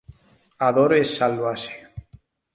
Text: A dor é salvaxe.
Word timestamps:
A 0.67 0.69
dor 0.77 0.91
é 1.01 1.03
salvaxe. 1.05 1.75